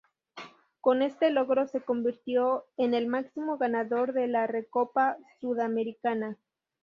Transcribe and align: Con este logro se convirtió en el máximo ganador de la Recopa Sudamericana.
Con 0.79 1.03
este 1.03 1.29
logro 1.29 1.67
se 1.67 1.79
convirtió 1.81 2.65
en 2.75 2.95
el 2.95 3.05
máximo 3.05 3.59
ganador 3.59 4.13
de 4.13 4.25
la 4.27 4.47
Recopa 4.47 5.15
Sudamericana. 5.39 6.39